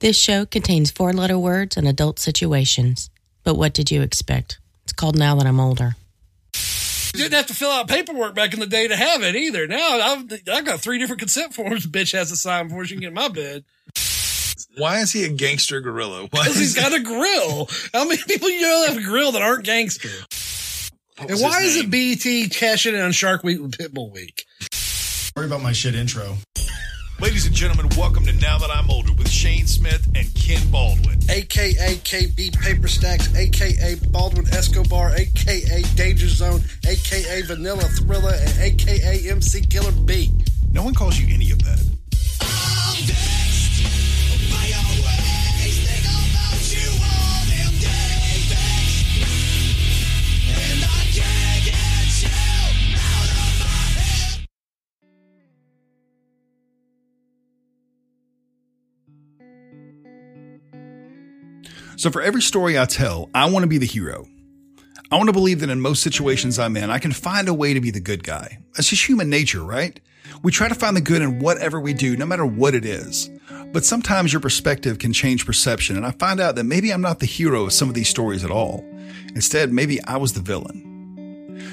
[0.00, 3.10] This show contains four letter words and adult situations.
[3.42, 4.60] But what did you expect?
[4.84, 5.96] It's called Now That I'm Older.
[7.14, 9.66] You didn't have to fill out paperwork back in the day to have it either.
[9.66, 13.00] Now I've, I've got three different consent forms bitch has to sign before she can
[13.00, 13.64] get in my bed.
[14.76, 16.28] Why is he a gangster gorilla?
[16.30, 17.68] Because is he's got a grill.
[17.92, 20.10] How many people you know have a grill that aren't gangster?
[21.18, 24.44] And why is it BT cashing in on Shark Week with Pitbull Week?
[25.34, 26.36] Worry about my shit intro.
[27.20, 31.18] Ladies and gentlemen, welcome to Now That I'm Older with Shane Smith and Ken Baldwin.
[31.28, 39.30] AKA KB Paper Stacks, AKA Baldwin Escobar, AKA Danger Zone, AKA Vanilla Thriller, and AKA
[39.30, 40.30] MC Killer B.
[40.70, 41.84] No one calls you any of that.
[61.98, 64.28] So, for every story I tell, I want to be the hero.
[65.10, 67.74] I want to believe that in most situations I'm in, I can find a way
[67.74, 68.58] to be the good guy.
[68.76, 69.98] That's just human nature, right?
[70.44, 73.28] We try to find the good in whatever we do, no matter what it is.
[73.72, 77.18] But sometimes your perspective can change perception, and I find out that maybe I'm not
[77.18, 78.86] the hero of some of these stories at all.
[79.34, 80.87] Instead, maybe I was the villain.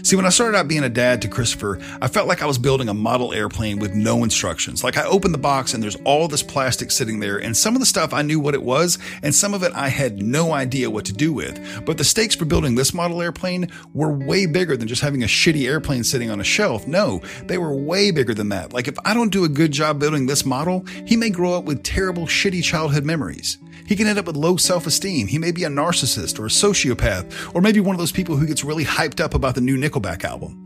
[0.03, 2.58] See, when I started out being a dad to Christopher, I felt like I was
[2.58, 4.83] building a model airplane with no instructions.
[4.83, 7.80] Like I opened the box and there's all this plastic sitting there, and some of
[7.80, 10.89] the stuff I knew what it was, and some of it I had no idea
[10.89, 11.86] what to do with.
[11.86, 15.28] But the stakes for building this model airplane were way bigger than just having a
[15.28, 16.88] shitty airplane sitting on a shelf.
[16.88, 18.73] No, they were way bigger than that.
[18.73, 21.66] Like if I don't do a good job building this model, he may grow up
[21.66, 23.58] with terrible, shitty childhood memories.
[23.86, 25.28] He can end up with low self esteem.
[25.28, 28.47] He may be a narcissist or a sociopath, or maybe one of those people who
[28.47, 30.61] gets really hyped up about the new Nickelback album.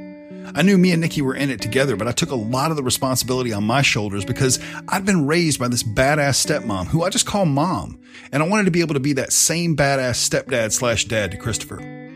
[0.56, 2.78] I knew me and Nikki were in it together, but I took a lot of
[2.78, 7.10] the responsibility on my shoulders because I'd been raised by this badass stepmom who I
[7.10, 8.00] just call mom,
[8.32, 11.38] and I wanted to be able to be that same badass stepdad slash dad to
[11.38, 12.09] Christopher.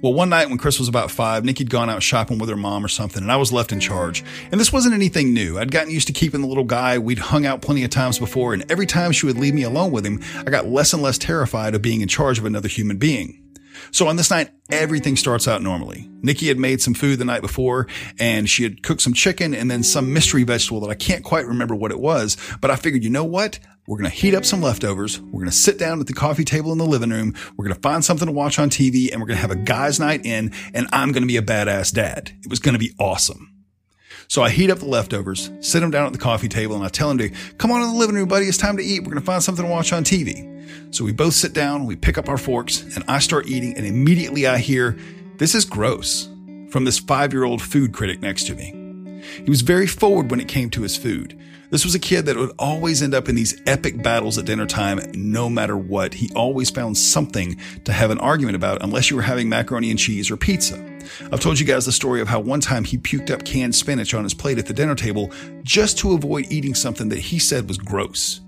[0.00, 2.84] Well, one night when Chris was about five, Nikki'd gone out shopping with her mom
[2.84, 4.22] or something, and I was left in charge.
[4.52, 5.58] And this wasn't anything new.
[5.58, 6.98] I'd gotten used to keeping the little guy.
[6.98, 9.90] We'd hung out plenty of times before, and every time she would leave me alone
[9.90, 12.98] with him, I got less and less terrified of being in charge of another human
[12.98, 13.42] being.
[13.90, 16.08] So on this night, everything starts out normally.
[16.22, 17.86] Nikki had made some food the night before
[18.18, 21.46] and she had cooked some chicken and then some mystery vegetable that I can't quite
[21.46, 22.36] remember what it was.
[22.60, 23.60] But I figured, you know what?
[23.88, 25.18] We're going to heat up some leftovers.
[25.18, 27.34] We're going to sit down at the coffee table in the living room.
[27.56, 29.56] We're going to find something to watch on TV and we're going to have a
[29.56, 32.32] guy's night in and I'm going to be a badass dad.
[32.42, 33.50] It was going to be awesome.
[34.28, 36.88] So I heat up the leftovers, sit him down at the coffee table, and I
[36.88, 38.44] tell him to come on in the living room, buddy.
[38.44, 39.00] It's time to eat.
[39.00, 40.94] We're going to find something to watch on TV.
[40.94, 43.86] So we both sit down, we pick up our forks, and I start eating, and
[43.86, 44.98] immediately I hear,
[45.38, 46.28] This is gross,
[46.68, 49.22] from this five year old food critic next to me.
[49.42, 51.38] He was very forward when it came to his food.
[51.70, 54.64] This was a kid that would always end up in these epic battles at dinner
[54.64, 56.14] time, no matter what.
[56.14, 59.98] He always found something to have an argument about, unless you were having macaroni and
[59.98, 60.82] cheese or pizza.
[61.30, 64.14] I've told you guys the story of how one time he puked up canned spinach
[64.14, 65.30] on his plate at the dinner table
[65.62, 68.40] just to avoid eating something that he said was gross.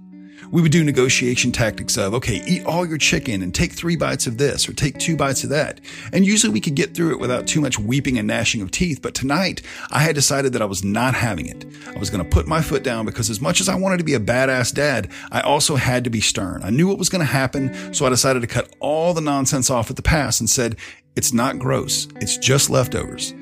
[0.51, 4.27] We would do negotiation tactics of, okay, eat all your chicken and take three bites
[4.27, 5.81] of this or take two bites of that.
[6.13, 9.01] And usually we could get through it without too much weeping and gnashing of teeth.
[9.03, 11.65] But tonight I had decided that I was not having it.
[11.95, 14.05] I was going to put my foot down because as much as I wanted to
[14.05, 16.63] be a badass dad, I also had to be stern.
[16.63, 17.95] I knew what was going to happen.
[17.95, 20.77] So I decided to cut all the nonsense off at the pass and said,
[21.17, 22.09] it's not gross.
[22.17, 23.35] It's just leftovers.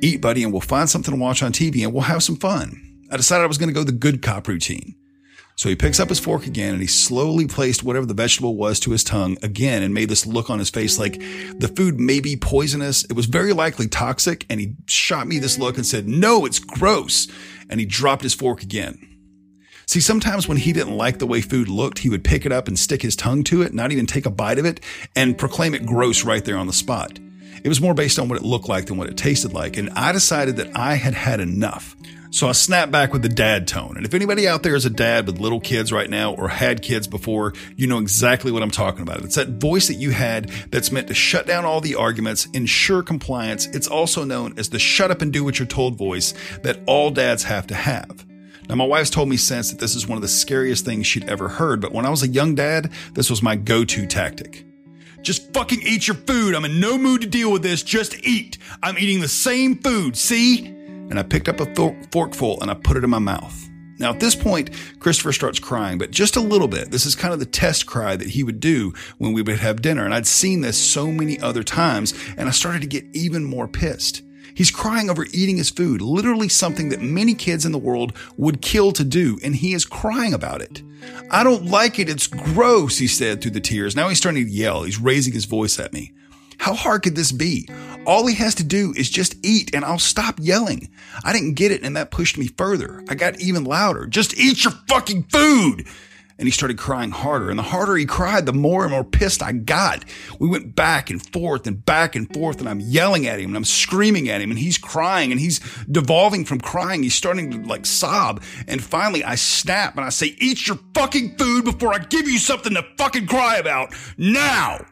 [0.00, 2.98] Eat, buddy, and we'll find something to watch on TV and we'll have some fun.
[3.10, 4.96] I decided I was going to go the good cop routine.
[5.56, 8.80] So he picks up his fork again and he slowly placed whatever the vegetable was
[8.80, 11.20] to his tongue again and made this look on his face like
[11.58, 13.04] the food may be poisonous.
[13.04, 14.46] It was very likely toxic.
[14.48, 17.28] And he shot me this look and said, no, it's gross.
[17.68, 19.08] And he dropped his fork again.
[19.86, 22.66] See, sometimes when he didn't like the way food looked, he would pick it up
[22.66, 24.80] and stick his tongue to it, not even take a bite of it,
[25.14, 27.18] and proclaim it gross right there on the spot.
[27.62, 29.76] It was more based on what it looked like than what it tasted like.
[29.76, 31.94] And I decided that I had had enough.
[32.32, 33.92] So I snap back with the dad tone.
[33.94, 36.80] And if anybody out there is a dad with little kids right now or had
[36.80, 39.22] kids before, you know exactly what I'm talking about.
[39.22, 43.02] It's that voice that you had that's meant to shut down all the arguments, ensure
[43.02, 43.66] compliance.
[43.66, 46.32] It's also known as the shut up and do what you're told voice
[46.62, 48.24] that all dads have to have.
[48.66, 51.28] Now, my wife's told me since that this is one of the scariest things she'd
[51.28, 54.64] ever heard, but when I was a young dad, this was my go-to tactic.
[55.20, 56.54] Just fucking eat your food.
[56.54, 57.82] I'm in no mood to deal with this.
[57.82, 58.56] Just eat.
[58.82, 60.16] I'm eating the same food.
[60.16, 60.71] See?
[61.12, 63.68] And I picked up a fork- forkful and I put it in my mouth.
[63.98, 66.90] Now, at this point, Christopher starts crying, but just a little bit.
[66.90, 69.82] This is kind of the test cry that he would do when we would have
[69.82, 70.06] dinner.
[70.06, 73.68] And I'd seen this so many other times, and I started to get even more
[73.68, 74.22] pissed.
[74.54, 78.62] He's crying over eating his food, literally something that many kids in the world would
[78.62, 80.80] kill to do, and he is crying about it.
[81.30, 82.08] I don't like it.
[82.08, 83.94] It's gross, he said through the tears.
[83.94, 84.84] Now he's starting to yell.
[84.84, 86.14] He's raising his voice at me.
[86.62, 87.68] How hard could this be?
[88.06, 90.90] All he has to do is just eat and I'll stop yelling.
[91.24, 93.02] I didn't get it and that pushed me further.
[93.08, 94.06] I got even louder.
[94.06, 95.88] Just eat your fucking food.
[96.38, 97.50] And he started crying harder.
[97.50, 100.04] And the harder he cried, the more and more pissed I got.
[100.38, 103.56] We went back and forth and back and forth, and I'm yelling at him and
[103.56, 105.58] I'm screaming at him, and he's crying and he's
[105.90, 107.02] devolving from crying.
[107.02, 108.40] He's starting to like sob.
[108.68, 112.38] And finally, I snap and I say, Eat your fucking food before I give you
[112.38, 114.86] something to fucking cry about now.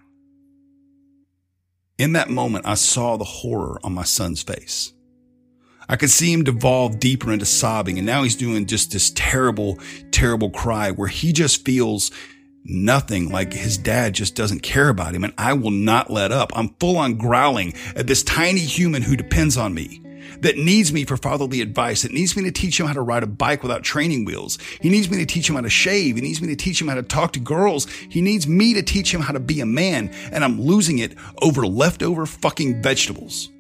[2.01, 4.95] In that moment, I saw the horror on my son's face.
[5.87, 9.79] I could see him devolve deeper into sobbing, and now he's doing just this terrible,
[10.11, 12.11] terrible cry where he just feels
[12.65, 16.53] nothing like his dad just doesn't care about him, and I will not let up.
[16.57, 20.01] I'm full on growling at this tiny human who depends on me
[20.41, 23.23] that needs me for fatherly advice, that needs me to teach him how to ride
[23.23, 24.59] a bike without training wheels.
[24.81, 26.17] He needs me to teach him how to shave.
[26.17, 27.89] He needs me to teach him how to talk to girls.
[27.91, 31.15] He needs me to teach him how to be a man, and I'm losing it
[31.43, 33.51] over leftover fucking vegetables.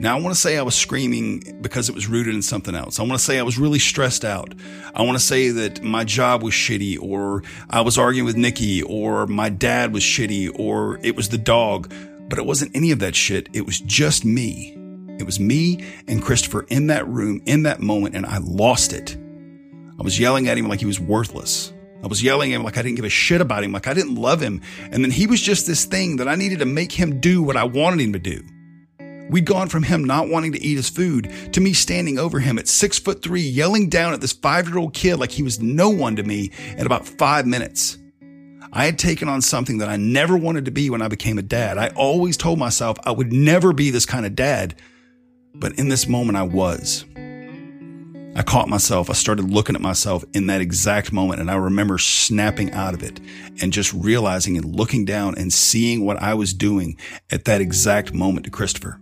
[0.00, 2.98] Now, I want to say I was screaming because it was rooted in something else.
[2.98, 4.52] I want to say I was really stressed out.
[4.92, 8.82] I want to say that my job was shitty, or I was arguing with Nikki,
[8.82, 11.92] or my dad was shitty, or it was the dog.
[12.28, 13.48] But it wasn't any of that shit.
[13.52, 14.76] It was just me.
[15.18, 19.16] It was me and Christopher in that room in that moment, and I lost it.
[19.98, 21.72] I was yelling at him like he was worthless.
[22.02, 23.94] I was yelling at him like I didn't give a shit about him, like I
[23.94, 24.60] didn't love him.
[24.90, 27.56] And then he was just this thing that I needed to make him do what
[27.56, 28.42] I wanted him to do.
[29.30, 32.58] We'd gone from him not wanting to eat his food to me standing over him
[32.58, 35.60] at six foot three, yelling down at this five year old kid like he was
[35.60, 37.98] no one to me in about five minutes.
[38.70, 41.42] I had taken on something that I never wanted to be when I became a
[41.42, 41.78] dad.
[41.78, 44.74] I always told myself I would never be this kind of dad,
[45.54, 47.04] but in this moment I was.
[48.36, 49.08] I caught myself.
[49.08, 53.02] I started looking at myself in that exact moment and I remember snapping out of
[53.02, 53.20] it
[53.62, 56.98] and just realizing and looking down and seeing what I was doing
[57.30, 58.98] at that exact moment to Christopher.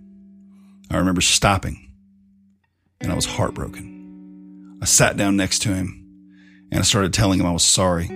[0.90, 1.90] I remember stopping
[3.00, 4.78] and I was heartbroken.
[4.82, 6.02] I sat down next to him
[6.70, 8.08] and I started telling him I was sorry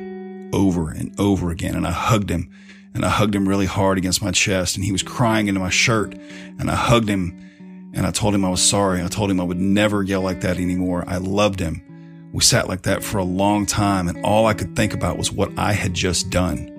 [0.53, 1.77] over and over again.
[1.77, 2.51] And I hugged him
[2.95, 5.71] and I hugged him really hard against my chest and he was crying into my
[5.71, 6.15] shirt
[6.59, 7.46] and I hugged him
[7.97, 9.03] and I told him I was sorry.
[9.03, 11.05] I told him I would never yell like that anymore.
[11.07, 11.83] I loved him.
[12.33, 15.33] We sat like that for a long time and all I could think about was
[15.33, 16.73] what I had just done.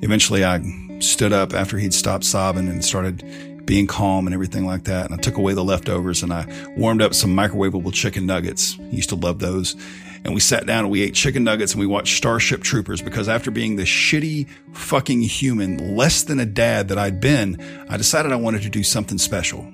[0.00, 0.60] Eventually I
[1.00, 5.06] stood up after he'd stopped sobbing and started being calm and everything like that.
[5.06, 6.46] And I took away the leftovers and I
[6.76, 8.74] warmed up some microwavable chicken nuggets.
[8.90, 9.74] He used to love those.
[10.24, 13.28] And we sat down and we ate chicken nuggets and we watched Starship Troopers because
[13.28, 18.30] after being the shitty fucking human, less than a dad that I'd been, I decided
[18.30, 19.70] I wanted to do something special.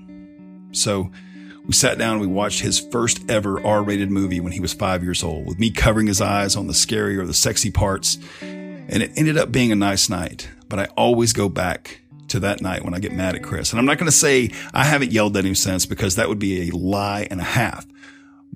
[0.73, 1.11] So
[1.67, 4.73] we sat down and we watched his first ever R rated movie when he was
[4.73, 8.17] five years old with me covering his eyes on the scary or the sexy parts.
[8.41, 12.63] And it ended up being a nice night, but I always go back to that
[12.63, 13.71] night when I get mad at Chris.
[13.71, 16.39] And I'm not going to say I haven't yelled at him since because that would
[16.39, 17.87] be a lie and a half.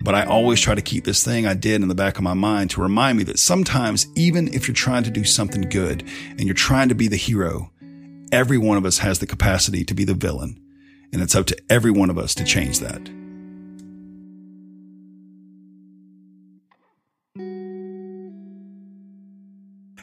[0.03, 2.35] But I always try to keep this thing I did in the back of my
[2.35, 6.41] mind to remind me that sometimes, even if you're trying to do something good and
[6.41, 7.71] you're trying to be the hero,
[8.33, 10.61] every one of us has the capacity to be the villain.
[11.13, 13.09] And it's up to every one of us to change that.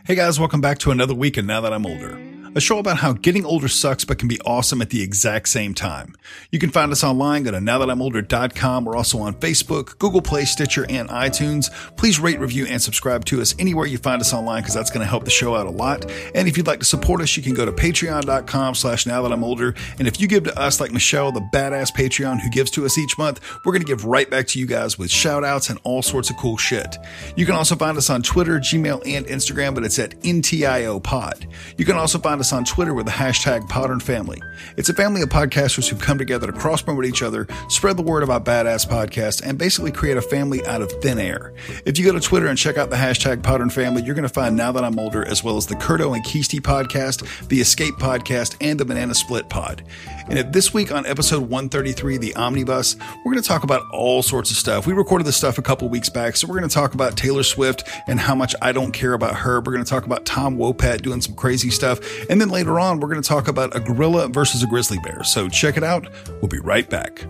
[0.06, 2.18] Hey guys, welcome back to another week and now that I'm older
[2.56, 5.74] a show about how getting older sucks but can be awesome at the exact same
[5.74, 6.16] time.
[6.52, 7.44] You can find us online.
[7.44, 8.86] Go to nowthatimolder.com.
[8.86, 11.70] We're also on Facebook, Google Play, Stitcher, and iTunes.
[11.96, 15.02] Please rate, review, and subscribe to us anywhere you find us online because that's going
[15.02, 16.10] to help the show out a lot.
[16.34, 19.32] And if you'd like to support us, you can go to patreon.com slash now that
[19.32, 19.76] I'm older.
[19.98, 22.98] And if you give to us like Michelle, the badass Patreon who gives to us
[22.98, 25.80] each month, we're going to give right back to you guys with shout outs and
[25.84, 26.98] all sorts of cool shit.
[27.36, 31.48] You can also find us on Twitter, Gmail, and Instagram, but it's at NTIO Pod.
[31.78, 34.42] You can also find us on Twitter with the hashtag Podern Family.
[34.78, 38.04] It's a family of podcasters who've come together to cross promote each other, spread the
[38.04, 41.54] word about badass podcasts, and basically create a family out of thin air.
[41.86, 44.34] If you go to Twitter and check out the hashtag Podern Family, you're going to
[44.34, 47.96] find Now That I'm Older, as well as the Curto and Keisty podcast, the Escape
[47.96, 49.84] podcast, and the Banana Split pod.
[50.30, 54.52] And this week on episode 133, the Omnibus, we're going to talk about all sorts
[54.52, 54.86] of stuff.
[54.86, 57.44] We recorded this stuff a couple weeks back, so we're going to talk about Taylor
[57.44, 59.56] Swift and how much I don't care about her.
[59.60, 62.00] We're going to talk about Tom Wopat doing some crazy stuff.
[62.30, 65.24] And then later on, we're going to talk about a gorilla versus a grizzly bear.
[65.24, 66.08] So check it out.
[66.42, 67.26] We'll be right back.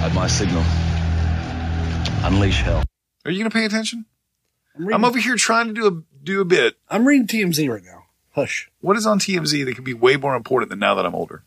[0.00, 0.62] At my signal,
[2.24, 2.82] unleash hell.
[3.24, 4.06] Are you going to pay attention?
[4.74, 6.76] I'm reading, I'm over here trying to do a do a bit.
[6.88, 8.04] I'm reading TMZ right now.
[8.32, 8.70] Hush.
[8.80, 11.44] What is on TMZ that could be way more important than now that I'm older?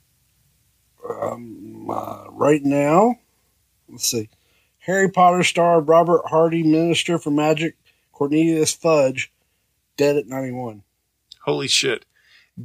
[1.08, 3.16] Um, uh, right now,
[3.90, 4.30] let's see.
[4.88, 7.76] Harry Potter star Robert Hardy, Minister for Magic,
[8.14, 9.34] Cornelius Fudge,
[9.98, 10.82] dead at 91.
[11.44, 12.06] Holy shit.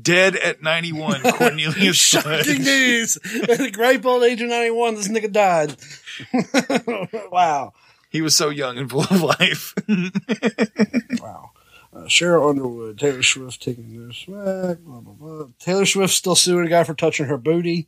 [0.01, 2.59] Dead at 91, Cornelius Shocking Fudge.
[2.61, 3.19] news.
[3.49, 5.77] At the great old age of 91, this nigga died.
[7.33, 7.73] wow.
[8.09, 9.75] He was so young and full of life.
[11.21, 11.51] Wow.
[11.95, 15.47] Uh, Sheryl Underwood, Taylor Swift taking their back, blah, blah, blah.
[15.59, 17.87] Taylor Swift still suing a guy for touching her booty.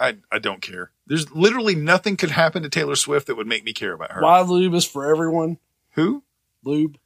[0.00, 0.90] I, I don't care.
[1.06, 4.22] There's literally nothing could happen to Taylor Swift that would make me care about her.
[4.22, 5.58] Why lube is for everyone.
[5.92, 6.22] Who?
[6.64, 6.96] Lube.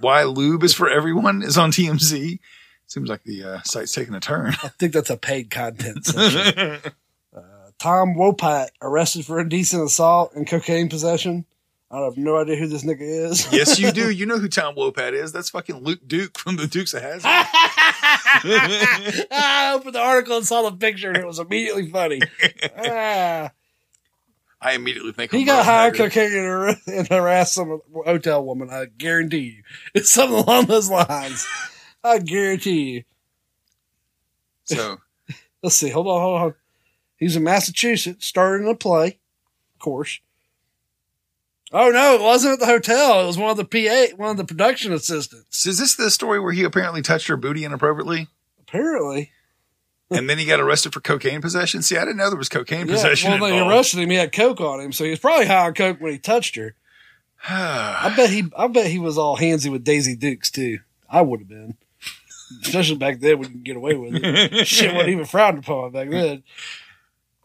[0.00, 2.38] Why lube is for everyone is on TMZ.
[2.86, 4.54] Seems like the uh, site's taking a turn.
[4.62, 6.92] I think that's a paid content section.
[7.78, 11.46] Tom Wopat arrested for indecent assault and cocaine possession.
[11.90, 13.52] I have no idea who this nigga is.
[13.52, 14.10] yes, you do.
[14.22, 15.32] You know who Tom Wopat is.
[15.32, 17.22] That's fucking Luke Duke from the Dukes of Hazzard.
[19.30, 22.20] I opened the article and saw the picture and it was immediately funny.
[22.78, 23.50] Ah.
[24.60, 26.12] I immediately think he got Haggard.
[26.12, 28.70] cocaine and, and harassed some hotel woman.
[28.70, 29.62] I guarantee you.
[29.94, 31.46] It's something along those lines.
[32.04, 33.04] I guarantee you.
[34.64, 34.98] So
[35.62, 35.90] Let's see.
[35.90, 36.54] Hold on, hold on.
[37.16, 39.18] He's in Massachusetts, starting a play,
[39.74, 40.20] of course.
[41.72, 43.22] Oh no, it wasn't at the hotel.
[43.22, 45.64] It was one of the PA, one of the production assistants.
[45.66, 48.28] is this the story where he apparently touched her booty inappropriately?
[48.60, 49.30] Apparently,
[50.10, 51.80] And then he got arrested for cocaine possession.
[51.82, 52.94] See, I didn't know there was cocaine yeah.
[52.94, 54.10] possession Well, they arrested him.
[54.10, 56.56] He had coke on him, so he was probably high on coke when he touched
[56.56, 56.74] her.
[57.48, 60.80] I bet he, I bet he was all handsy with Daisy Dukes too.
[61.08, 61.76] I would have been,
[62.62, 64.66] especially back then when you could get away with it.
[64.66, 66.42] Shit wasn't even frowned upon back then.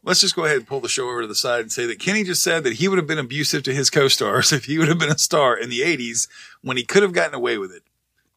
[0.07, 1.99] Let's just go ahead and pull the show over to the side and say that
[1.99, 4.87] Kenny just said that he would have been abusive to his co-stars if he would
[4.87, 6.27] have been a star in the 80s
[6.61, 7.83] when he could have gotten away with it.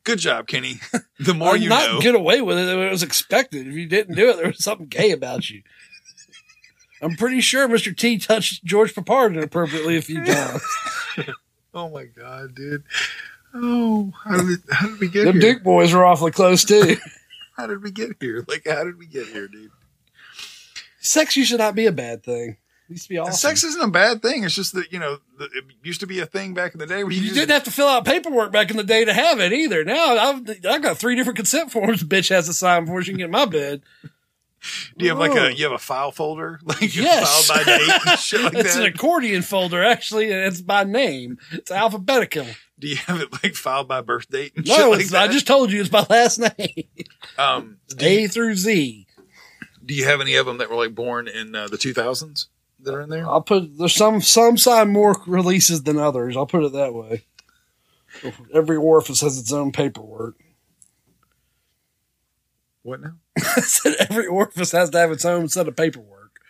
[0.04, 0.80] Good job, Kenny.
[1.20, 2.00] The more Or you not know.
[2.00, 2.66] get away with it.
[2.66, 3.66] It was expected.
[3.68, 5.62] If you didn't do it, there was something gay about you.
[7.02, 7.94] I'm pretty sure Mr.
[7.96, 10.62] T touched George Peppard inappropriately a few times.
[11.72, 12.82] Oh my god, dude.
[13.54, 15.52] Oh, how did, we, how did we get Them here?
[15.52, 16.96] The Duke boys were awfully close too.
[17.56, 18.44] How did we get here?
[18.48, 19.70] Like, how did we get here, dude?
[21.00, 22.56] Sex used to not be a bad thing.
[22.88, 23.34] It used to be awesome.
[23.34, 24.44] Sex isn't a bad thing.
[24.44, 26.86] It's just that, you know, the, it used to be a thing back in the
[26.86, 29.12] day where you, you didn't have to fill out paperwork back in the day to
[29.12, 29.84] have it either.
[29.84, 32.02] Now I've I've got three different consent forms.
[32.02, 33.82] Bitch has to sign before she can get in my bed.
[34.98, 37.46] Do you have like a you have a file folder like Yes.
[37.46, 38.84] file by date and shit like it's that?
[38.86, 41.38] an accordion folder actually, it's by name.
[41.52, 42.46] It's alphabetical.
[42.78, 45.10] Do you have it like filed by birth date and shit No, like?
[45.14, 46.84] I just told you it's my last name.
[47.38, 49.06] um, do, you, A through Z.
[49.90, 52.46] do you have any of them that were like born in uh, the 2000s
[52.78, 53.28] that are in there?
[53.28, 56.36] I'll put there's some some sign more releases than others.
[56.36, 57.24] I'll put it that way.
[58.54, 60.36] Every orifice has its own paperwork.
[62.82, 63.14] What now?
[63.36, 66.40] I said every orifice has to have its own set of paperwork.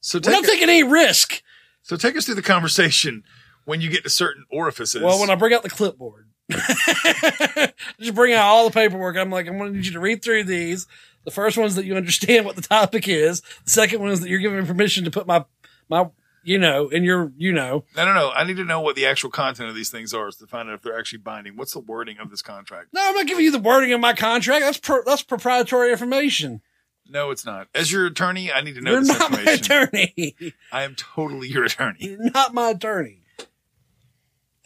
[0.00, 1.42] So We're take not us- taking any risk.
[1.82, 3.22] so take us through the conversation
[3.66, 5.00] when you get to certain orifices.
[5.02, 6.27] Well, when I bring out the clipboard,
[8.00, 9.16] just bring out all the paperwork.
[9.16, 10.86] I'm like, I'm going to need you to read through these.
[11.24, 13.42] The first one is that you understand what the topic is.
[13.64, 15.44] The second one is that you're giving me permission to put my
[15.90, 16.08] my
[16.42, 17.84] you know in your you know.
[17.96, 18.30] no, no, no.
[18.30, 20.76] I need to know what the actual content of these things are to find out
[20.76, 21.56] if they're actually binding.
[21.56, 22.88] What's the wording of this contract?
[22.94, 24.64] No, I'm not giving you the wording of my contract.
[24.64, 26.62] That's pro, that's proprietary information.
[27.10, 27.68] No, it's not.
[27.74, 30.36] As your attorney, I need to know You're this not my attorney.
[30.72, 31.98] I am totally your attorney.
[32.00, 33.22] You're not my attorney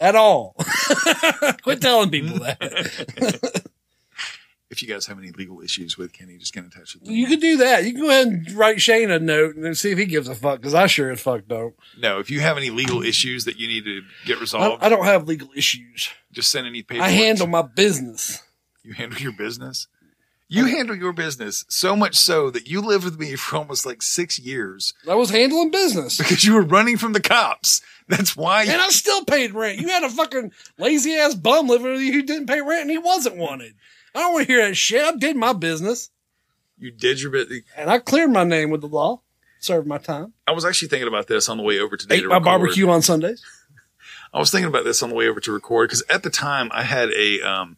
[0.03, 0.57] at all.
[1.63, 3.63] Quit telling people that.
[4.69, 7.15] If you guys have any legal issues with Kenny, just get in touch with me.
[7.15, 7.85] You could do that.
[7.85, 10.35] You can go ahead and write Shane a note and see if he gives a
[10.35, 11.75] fuck because I sure as fuck don't.
[11.99, 14.89] No, if you have any legal issues that you need to get I, resolved, I
[14.89, 16.09] don't have legal issues.
[16.33, 17.09] just send any paperwork.
[17.09, 18.43] I handle my business.
[18.83, 19.89] You handle your business.
[20.49, 24.03] You handle your business so much so that you lived with me for almost like
[24.03, 26.19] six years I was handling business.
[26.19, 27.81] because you were running from the cops.
[28.17, 28.65] That's why.
[28.65, 29.79] And I still paid rent.
[29.79, 32.91] You had a fucking lazy ass bum living with you who didn't pay rent and
[32.91, 33.75] he wasn't wanted.
[34.15, 35.03] I don't want to hear that shit.
[35.03, 36.11] I did my business
[36.83, 37.49] you did your bit.
[37.77, 39.21] and I cleared my name with the law,
[39.61, 42.17] served my time, I was actually thinking about this on the way over today.
[42.17, 42.45] ate to my record.
[42.45, 43.43] barbecue on Sundays.
[44.35, 46.71] I was thinking about this on the way over to record because at the time
[46.73, 47.77] I had a um,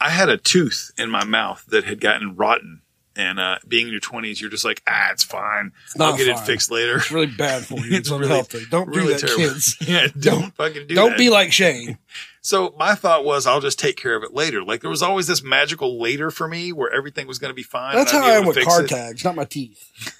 [0.00, 2.82] I had a tooth in my mouth that had gotten rotten.
[3.16, 5.72] And uh, being in your twenties, you're just like, ah, it's fine.
[5.96, 6.96] not I'll get it fixed later.
[6.96, 7.84] It's really bad for you.
[7.86, 8.64] It's, It's really- unhealthy.
[8.70, 9.36] Don't do that, terrible.
[9.44, 9.76] kids.
[9.88, 10.94] Yeah, don't, fucking do that.
[10.94, 11.18] Don't that.
[11.18, 11.98] be like Shane.
[12.42, 14.62] So my thought was, I'll just take care of it later.
[14.62, 17.62] Like there was always this magical later for me where everything was going to be
[17.62, 17.96] fine.
[17.96, 18.88] That's how I am with car it.
[18.88, 20.14] tags, not my teeth.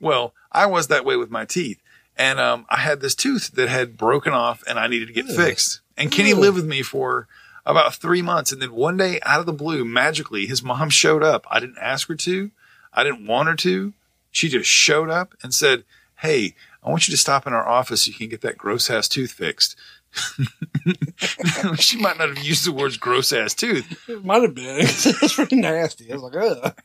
[0.00, 1.80] Well, I was that way with my teeth,
[2.16, 5.28] and um, I had this tooth that had broken off, and I needed to get
[5.30, 5.36] Ugh.
[5.36, 5.80] fixed.
[5.96, 6.36] And Kenny Ooh.
[6.36, 7.28] lived with me for
[7.66, 8.52] about three months.
[8.52, 11.46] And then one day, out of the blue, magically, his mom showed up.
[11.50, 12.50] I didn't ask her to,
[12.92, 13.92] I didn't want her to.
[14.30, 15.84] She just showed up and said,
[16.18, 18.90] Hey, I want you to stop in our office so you can get that gross
[18.90, 19.76] ass tooth fixed.
[21.76, 24.78] she might not have used the words gross ass tooth, It might have been.
[24.80, 26.10] It's pretty nasty.
[26.10, 26.76] I was like, ugh.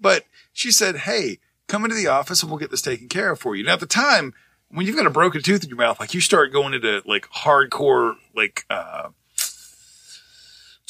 [0.00, 3.40] but she said, Hey, come into the office and we'll get this taken care of
[3.40, 3.64] for you.
[3.64, 4.34] Now, at the time,
[4.70, 7.26] when you've got a broken tooth in your mouth, like you start going into like
[7.30, 9.08] hardcore, like, uh,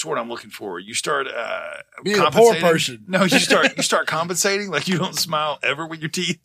[0.03, 0.79] the word I'm looking for?
[0.79, 3.05] You start, uh, Being a poor person.
[3.09, 4.71] No, you start, you start compensating.
[4.71, 6.39] Like you don't smile ever with your teeth.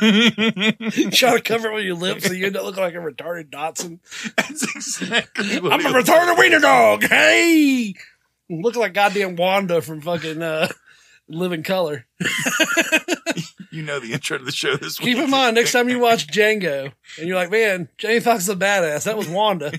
[0.00, 2.98] You try to cover it with your lips so you end up looking like a
[2.98, 4.00] retarded Dotson.
[4.36, 7.04] That's exactly what I'm a retarded wiener dog.
[7.04, 7.94] Hey,
[8.50, 10.68] looking like goddamn Wanda from fucking uh,
[11.28, 12.06] Living Color.
[13.72, 15.16] You know the intro to the show this week.
[15.16, 18.48] Keep in mind, next time you watch Django and you're like, man, Jamie Foxx is
[18.48, 19.04] a badass.
[19.04, 19.70] That was Wanda.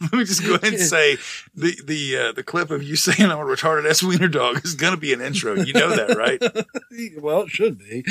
[0.12, 1.16] Let me just go ahead and say
[1.54, 4.74] the the uh, the clip of you saying I'm a retarded ass wiener dog is
[4.74, 5.54] going to be an intro.
[5.54, 6.40] You know that, right?
[7.20, 8.04] well, it should be.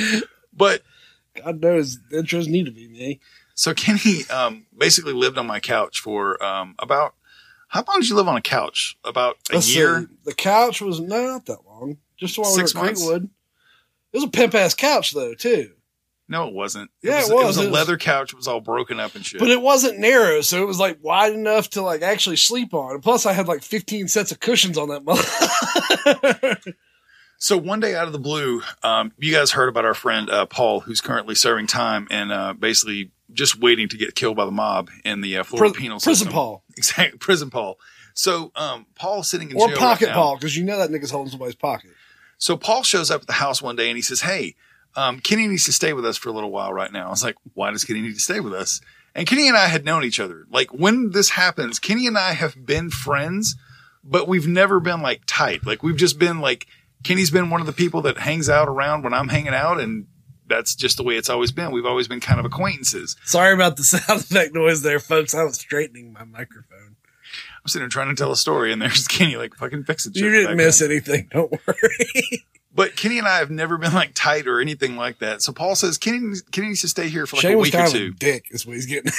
[0.51, 0.84] But
[1.36, 3.20] God knows the intros need to be me.
[3.56, 7.13] so Kenny um, basically lived on my couch for um, about
[7.70, 8.98] how long did you live on a couch?
[9.03, 10.01] About a Let's year.
[10.01, 10.08] see.
[10.25, 11.98] The couch was not that long.
[12.17, 13.06] Just while Six we were at months?
[13.06, 13.24] Creekwood.
[14.13, 15.72] It was a pimp ass couch though, too.
[16.30, 16.92] No, it wasn't.
[17.02, 17.46] Yeah, was, it It was.
[17.46, 18.34] was It a was- leather couch.
[18.34, 19.40] It was all broken up and shit.
[19.40, 22.96] But it wasn't narrow, so it was like wide enough to like actually sleep on.
[22.96, 26.58] And plus, I had like 15 sets of cushions on that mother.
[27.40, 30.48] So one day out of the blue, um, you guys heard about our friend uh,
[30.48, 34.52] Paul, who's currently serving time and uh, basically just waiting to get killed by the
[34.52, 36.26] mob in the uh, Florida Pri- penal prison system.
[36.30, 37.78] Prison Paul exactly, prison Paul.
[38.16, 40.16] So um, Paul's sitting in or jail pocket right.
[40.16, 41.92] Paul because you know that nigga's holding somebody's pocket.
[42.40, 44.56] So Paul shows up at the house one day and he says, "Hey,
[44.98, 47.24] um, Kenny needs to stay with us for a little while right now." I was
[47.24, 48.82] like, "Why does Kenny need to stay with us?"
[49.16, 50.46] And Kenny and I had known each other.
[50.51, 53.56] Like when this happens, Kenny and I have been friends,
[54.04, 55.66] but we've never been like tight.
[55.66, 56.68] Like we've just been like
[57.04, 60.08] Kenny's been one of the people that hangs out around when I'm hanging out, and
[60.48, 61.72] that's just the way it's always been.
[61.72, 63.15] We've always been kind of acquaintances.
[63.26, 65.34] Sorry about the sound effect noise there, folks.
[65.34, 66.77] I was straightening my microphone.
[67.67, 70.15] I'm sitting there trying to tell a story, and there's Kenny like fucking fix it.
[70.15, 71.27] You didn't miss anything.
[71.32, 72.45] Don't worry.
[72.73, 75.41] But Kenny and I have never been like tight or anything like that.
[75.41, 77.88] So Paul says Kenny Kenny needs to stay here for like Shane a week or
[77.88, 78.13] two.
[78.15, 79.12] a dick, is what he's getting.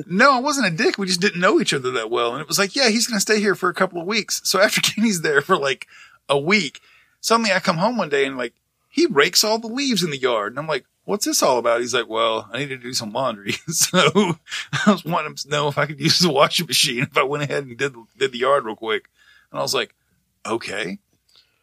[0.06, 0.96] No, I wasn't a dick.
[0.96, 2.32] We just didn't know each other that well.
[2.32, 4.40] And it was like, yeah, he's going to stay here for a couple of weeks.
[4.44, 5.88] So after Kenny's there for like
[6.26, 6.80] a week,
[7.20, 8.54] suddenly I come home one day and like,
[8.88, 10.52] he rakes all the leaves in the yard.
[10.52, 11.80] And I'm like, what's this all about?
[11.80, 13.52] He's like, well, I need to do some laundry.
[13.68, 13.98] so
[14.86, 17.24] I was wanting him to know if I could use the washing machine if I
[17.24, 19.08] went ahead and did, did the yard real quick.
[19.50, 19.94] And I was like,
[20.46, 20.98] okay.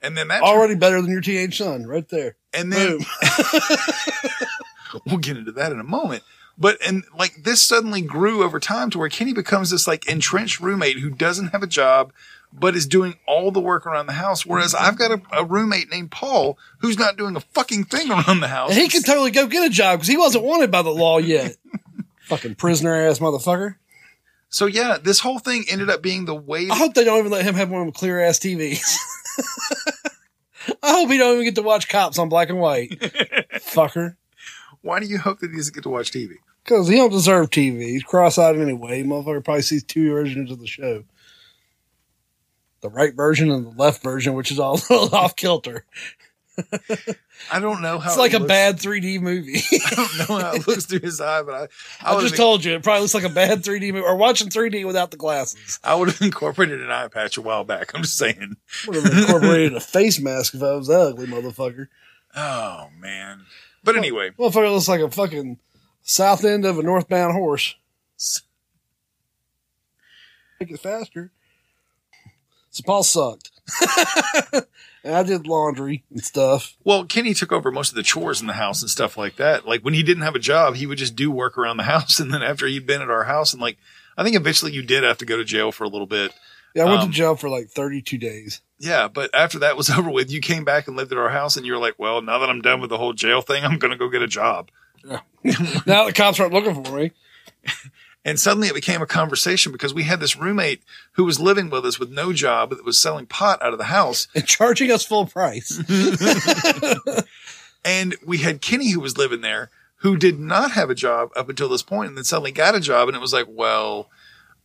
[0.01, 2.35] And then that, Already better than your teenage son, right there.
[2.53, 2.99] and then
[5.05, 6.23] we'll get into that in a moment.
[6.57, 10.59] But and like this suddenly grew over time to where Kenny becomes this like entrenched
[10.59, 12.11] roommate who doesn't have a job,
[12.53, 14.45] but is doing all the work around the house.
[14.45, 18.39] Whereas I've got a, a roommate named Paul who's not doing a fucking thing around
[18.39, 18.71] the house.
[18.71, 21.17] And he could totally go get a job because he wasn't wanted by the law
[21.17, 21.57] yet.
[22.25, 23.75] Fucking prisoner ass motherfucker.
[24.49, 26.67] so yeah, this whole thing ended up being the way.
[26.69, 28.83] I hope they don't even let him have one of them clear ass TVs.
[30.83, 32.89] I hope he don't even get to watch cops on black and white.
[33.59, 34.15] Fucker.
[34.81, 36.33] Why do you hope that he doesn't get to watch TV?
[36.63, 37.81] Because he don't deserve TV.
[37.83, 39.03] He's cross-eyed anyway.
[39.03, 41.03] Motherfucker probably sees two versions of the show.
[42.81, 45.85] The right version and the left version, which is all a little off kilter.
[47.51, 49.59] I don't know how It's like it a looks- bad 3D movie.
[49.73, 51.67] I don't know how it looks through his eye, but I,
[52.01, 54.01] I, I just have, told you, it probably looks like a bad 3D movie.
[54.01, 55.79] Or watching 3D without the glasses.
[55.83, 57.93] I would have incorporated an eye patch a while back.
[57.93, 58.57] I'm just saying.
[58.87, 61.87] Would have incorporated a face mask if I was that ugly motherfucker.
[62.35, 63.41] Oh man.
[63.83, 65.59] But anyway, Motherfucker looks like a fucking
[66.01, 67.75] south end of a northbound horse.
[70.59, 71.31] Make it faster.
[72.77, 73.51] So Paul sucked.
[75.03, 76.75] and I did laundry and stuff.
[76.83, 79.67] Well, Kenny took over most of the chores in the house and stuff like that.
[79.67, 82.19] Like when he didn't have a job, he would just do work around the house.
[82.27, 83.77] And then after he'd been at our house, and like,
[84.17, 86.33] I think eventually you did have to go to jail for a little bit.
[86.75, 88.61] Yeah, I went Um, to jail for like 32 days.
[88.79, 91.57] Yeah, but after that was over with, you came back and lived at our house,
[91.57, 93.79] and you were like, "Well, now that I'm done with the whole jail thing, I'm
[93.79, 94.69] going to go get a job."
[95.03, 95.21] Yeah.
[95.87, 97.11] now the cops aren't looking for me.
[98.27, 101.85] And suddenly it became a conversation because we had this roommate who was living with
[101.85, 105.05] us with no job that was selling pot out of the house, And charging us
[105.05, 105.81] full price.
[107.85, 109.69] and we had Kenny who was living there
[110.01, 112.81] who did not have a job up until this point, and then suddenly got a
[112.81, 114.09] job, and it was like, well.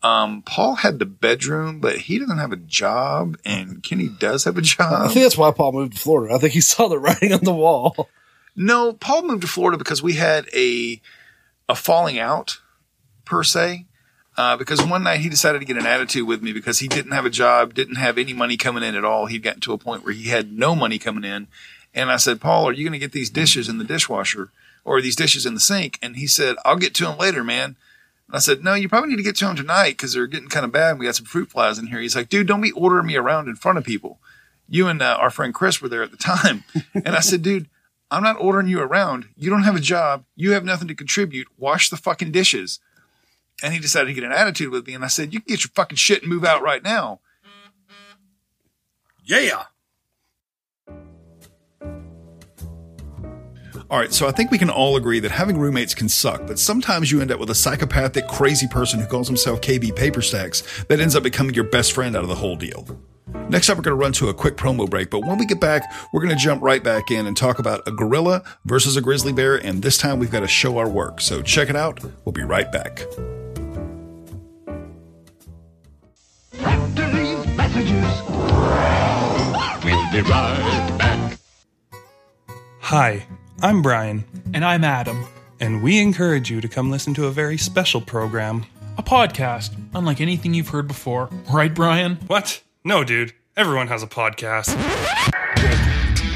[0.04, 4.58] Um, Paul had the bedroom, but he doesn't have a job, and Kenny does have
[4.58, 5.02] a job.
[5.02, 6.34] I think that's why Paul moved to Florida.
[6.34, 8.08] I think he saw the writing on the wall.
[8.56, 11.00] No, Paul moved to Florida because we had a
[11.68, 12.58] a falling out
[13.24, 13.86] per se.
[14.36, 17.12] Uh, because one night he decided to get an attitude with me because he didn't
[17.12, 19.26] have a job, didn't have any money coming in at all.
[19.26, 21.48] He'd gotten to a point where he had no money coming in.
[21.94, 24.50] And I said, Paul, are you going to get these dishes in the dishwasher
[24.84, 25.98] or these dishes in the sink?
[26.00, 27.76] And he said, I'll get to them later, man.
[28.26, 30.48] And I said, no, you probably need to get to them tonight because they're getting
[30.48, 30.92] kind of bad.
[30.92, 32.00] And We got some fruit flies in here.
[32.00, 34.18] He's like, dude, don't be ordering me around in front of people.
[34.66, 36.64] You and uh, our friend Chris were there at the time.
[36.94, 37.68] And I said, dude,
[38.10, 39.28] I'm not ordering you around.
[39.36, 40.24] You don't have a job.
[40.36, 41.48] You have nothing to contribute.
[41.58, 42.78] Wash the fucking dishes.
[43.62, 44.94] And he decided to get an attitude with me.
[44.94, 47.20] And I said, you can get your fucking shit and move out right now.
[49.24, 49.64] Yeah.
[53.92, 56.58] All right, so I think we can all agree that having roommates can suck, but
[56.58, 60.98] sometimes you end up with a psychopathic, crazy person who calls himself KB Paperstacks that
[60.98, 62.86] ends up becoming your best friend out of the whole deal.
[63.50, 65.60] Next up, we're going to run to a quick promo break, but when we get
[65.60, 69.02] back, we're going to jump right back in and talk about a gorilla versus a
[69.02, 71.20] grizzly bear, and this time we've got to show our work.
[71.20, 72.00] So check it out.
[72.24, 73.04] We'll be right back.
[77.74, 78.22] Messages,
[79.84, 81.38] we'll be right back.
[82.80, 83.26] Hi,
[83.62, 85.24] I'm Brian, And I'm Adam,
[85.60, 88.66] and we encourage you to come listen to a very special program.
[88.98, 91.30] a podcast unlike anything you've heard before.
[91.50, 92.16] Right, Brian?
[92.26, 92.62] What?
[92.84, 93.32] No, dude.
[93.56, 94.74] Everyone has a podcast.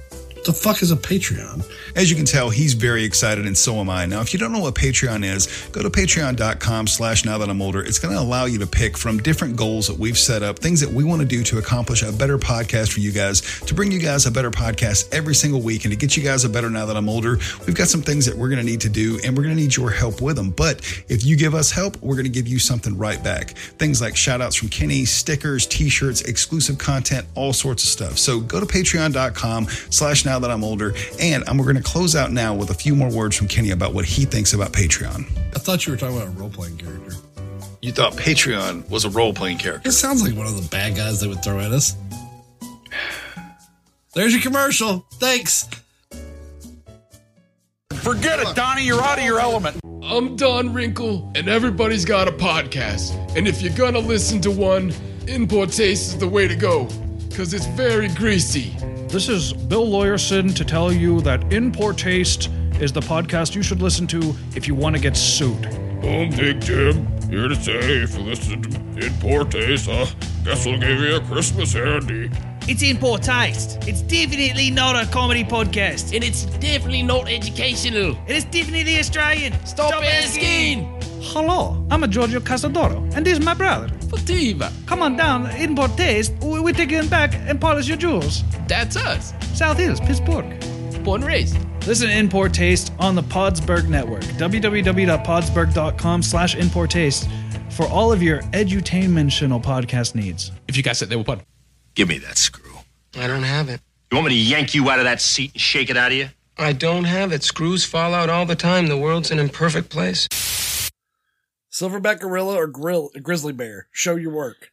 [0.47, 1.69] The fuck is a Patreon?
[1.97, 4.07] As you can tell, he's very excited and so am I.
[4.07, 7.61] Now, if you don't know what Patreon is, go to patreon.com slash now that I'm
[7.61, 7.83] older.
[7.83, 10.81] It's going to allow you to pick from different goals that we've set up, things
[10.83, 13.91] that we want to do to accomplish a better podcast for you guys, to bring
[13.91, 16.71] you guys a better podcast every single week and to get you guys a better
[16.71, 17.39] now that I'm older.
[17.67, 19.61] We've got some things that we're going to need to do and we're going to
[19.61, 20.51] need your help with them.
[20.51, 20.77] But
[21.09, 23.51] if you give us help, we're going to give you something right back.
[23.81, 28.17] Things like shout outs from Kenny, stickers, t-shirts, exclusive content, all sorts of stuff.
[28.17, 30.95] So go to patreon.com slash now that I'm older.
[31.21, 33.95] And we're going to close out now with a few more words from Kenny about
[33.95, 35.27] what he thinks about Patreon.
[35.55, 37.13] I thought you were talking about a role playing character.
[37.83, 39.89] You thought Patreon was a role playing character.
[39.89, 41.95] It sounds like one of the bad guys they would throw at us.
[44.15, 45.07] There's your commercial.
[45.15, 45.69] Thanks.
[47.93, 48.85] Forget it, Donnie.
[48.85, 49.79] You're out of your element.
[50.03, 53.37] I'm Don Wrinkle, and everybody's got a podcast.
[53.37, 54.93] And if you're gonna listen to one,
[55.27, 56.89] In Poor Taste is the way to go,
[57.37, 58.75] because it's very greasy.
[59.09, 62.49] This is Bill Lawyerson to tell you that In Poor Taste
[62.81, 65.67] is the podcast you should listen to if you want to get sued.
[66.03, 70.07] I'm Big Jim, here to say if you listen to In Poor Taste, uh,
[70.45, 72.31] guess we'll give you a Christmas handy.
[72.69, 73.79] It's in poor taste.
[73.87, 76.13] It's definitely not a comedy podcast.
[76.15, 78.19] And it's definitely not educational.
[78.27, 79.53] It is definitely Australian.
[79.65, 80.96] Stop, asking.
[81.29, 83.89] Hello, I'm a Giorgio Casadoro, and this is my brother.
[84.07, 84.71] Fativa.
[84.87, 86.33] Come on down, In Poor Taste.
[86.41, 88.45] We- We're taking back and polish your jewels.
[88.69, 89.33] That's us.
[89.55, 90.47] South Hills, Pittsburgh.
[91.05, 91.59] Born and raised.
[91.87, 94.23] Listen to In Poor Taste on the Podsberg Network.
[94.39, 97.29] www.podsberg.com slash In Poor Taste
[97.71, 100.53] for all of your edutainmentional podcast needs.
[100.69, 101.43] If you guys said they were fun.
[101.95, 102.73] Give me that screw.
[103.19, 103.81] I don't have it.
[104.11, 106.19] You want me to yank you out of that seat and shake it out of
[106.19, 106.29] you?
[106.59, 107.43] I don't have it.
[107.43, 108.87] Screws fall out all the time.
[108.87, 110.27] The world's an imperfect place.
[111.77, 113.89] Silverback gorilla or grill, grizzly bear?
[113.93, 114.73] Show your work.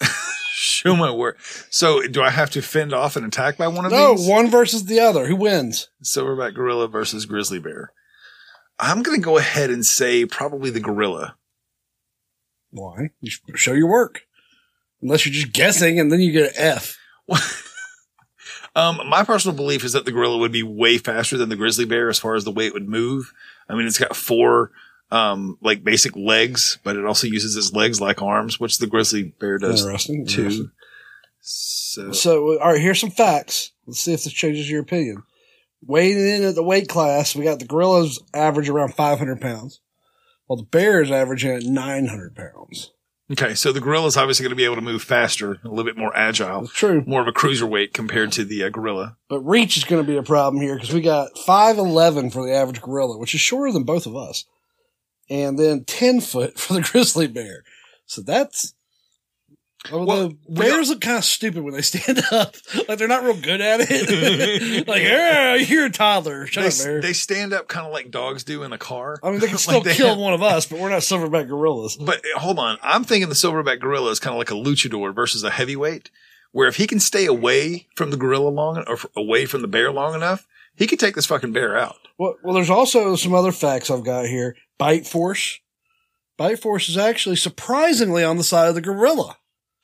[0.54, 1.38] Show my work.
[1.68, 4.26] So, do I have to fend off an attack by one of No, these?
[4.26, 5.26] No, one versus the other.
[5.26, 5.90] Who wins?
[6.02, 7.92] Silverback gorilla versus grizzly bear.
[8.78, 11.36] I'm going to go ahead and say probably the gorilla.
[12.70, 13.10] Why?
[13.20, 14.22] You show your work.
[15.02, 16.98] Unless you're just guessing and then you get an F.
[18.76, 21.84] Um, my personal belief is that the gorilla would be way faster than the grizzly
[21.84, 23.32] bear as far as the way it would move.
[23.68, 24.72] I mean, it's got four,
[25.14, 29.34] um, like basic legs, but it also uses its legs like arms, which the grizzly
[29.38, 30.26] bear does Interesting.
[30.26, 30.42] too.
[30.42, 30.70] Interesting.
[31.40, 33.72] So, So, all right, here's some facts.
[33.86, 35.22] Let's see if this changes your opinion.
[35.86, 39.80] Weighing in at the weight class, we got the gorillas average around 500 pounds.
[40.46, 42.90] while the bears averaging at 900 pounds.
[43.32, 45.84] Okay, so the gorilla is obviously going to be able to move faster, a little
[45.84, 47.02] bit more agile, True.
[47.06, 49.16] more of a cruiserweight compared to the uh, gorilla.
[49.30, 52.52] But reach is going to be a problem here because we got 5'11 for the
[52.52, 54.44] average gorilla, which is shorter than both of us.
[55.30, 57.64] And then 10 foot for the grizzly bear.
[58.06, 58.74] So that's.
[59.92, 62.54] Although bears look kind of stupid when they stand up.
[62.88, 64.88] like they're not real good at it.
[64.88, 66.46] like, yeah, you're a toddler.
[66.46, 67.00] Shut They, up, bear.
[67.02, 69.18] they stand up kind of like dogs do in a car.
[69.22, 71.48] I mean, they can still Like kill have- one of us, but we're not silverback
[71.48, 71.96] gorillas.
[72.00, 75.14] But uh, hold on, I'm thinking the silverback gorilla is kind of like a luchador
[75.14, 76.10] versus a heavyweight,
[76.52, 79.92] where if he can stay away from the gorilla long or away from the bear
[79.92, 81.96] long enough, he could take this fucking bear out.
[82.16, 84.56] Well, well, there's also some other facts I've got here.
[84.78, 85.60] Bite force.
[86.36, 89.36] Bite force is actually surprisingly on the side of the gorilla.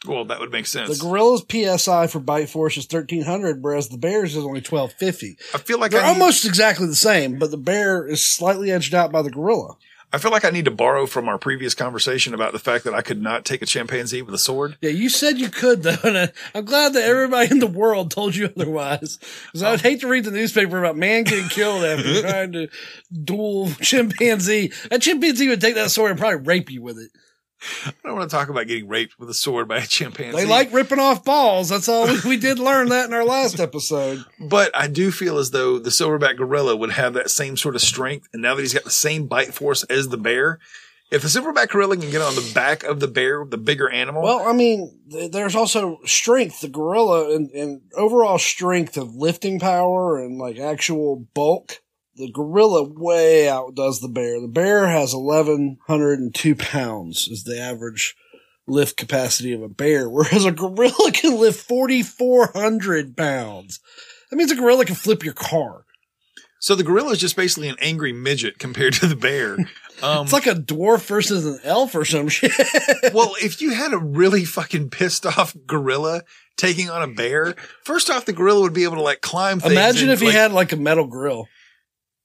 [0.07, 0.99] Well, that would make sense.
[0.99, 5.37] The gorilla's PSI for bite force is 1300, whereas the bear's is only 1250.
[5.55, 8.71] I feel like They're I need, almost exactly the same, but the bear is slightly
[8.71, 9.77] edged out by the gorilla.
[10.13, 12.95] I feel like I need to borrow from our previous conversation about the fact that
[12.95, 14.77] I could not take a chimpanzee with a sword.
[14.81, 18.11] Yeah, you said you could though, and I, I'm glad that everybody in the world
[18.11, 19.19] told you otherwise.
[19.47, 22.69] Because I'd hate to read the newspaper about man getting killed after trying to
[23.25, 24.73] duel chimpanzee.
[24.91, 27.11] That chimpanzee would take that sword and probably rape you with it.
[27.87, 30.37] I don't want to talk about getting raped with a sword by a chimpanzee.
[30.37, 31.69] They like ripping off balls.
[31.69, 34.25] That's all we, we did learn that in our last episode.
[34.39, 37.83] But I do feel as though the silverback gorilla would have that same sort of
[37.83, 38.29] strength.
[38.33, 40.59] And now that he's got the same bite force as the bear,
[41.11, 44.23] if the silverback gorilla can get on the back of the bear, the bigger animal,
[44.23, 46.61] Well, I mean, there's also strength.
[46.61, 51.81] The gorilla and, and overall strength of lifting power and like actual bulk.
[52.21, 54.41] The gorilla way outdoes the bear.
[54.41, 58.15] The bear has 1,102 pounds is the average
[58.67, 63.81] lift capacity of a bear, whereas a gorilla can lift 4,400 pounds.
[64.31, 65.85] That means a gorilla can flip your car.
[66.61, 69.57] so the gorilla is just basically an angry midget compared to the bear.
[70.03, 72.53] Um, It's like a dwarf versus an elf or some shit.
[73.13, 76.23] well, if you had a really fucking pissed off gorilla
[76.57, 77.55] taking on a bear,
[77.85, 79.61] first off, the gorilla would be able to like climb.
[79.61, 81.49] Imagine if he had like a metal grill.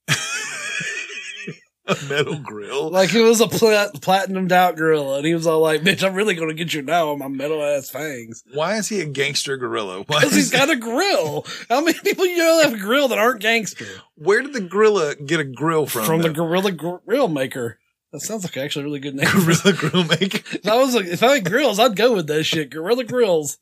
[1.86, 2.90] a metal grill.
[2.90, 6.14] Like it was a plat- platinumed out gorilla, and he was all like, "Bitch, I'm
[6.14, 9.56] really gonna get you now on my metal ass fangs." Why is he a gangster
[9.56, 10.04] gorilla?
[10.04, 11.46] Because he's got a grill.
[11.68, 13.86] How many people you know have a grill that aren't gangster?
[14.16, 16.06] Where did the gorilla get a grill from?
[16.06, 16.34] From the though?
[16.46, 17.78] gorilla grill maker.
[18.12, 19.28] That sounds like actually a really good name.
[19.30, 20.38] gorilla grill maker.
[20.56, 22.70] if I was like, if I had grills, I'd go with that shit.
[22.70, 23.58] Gorilla grills.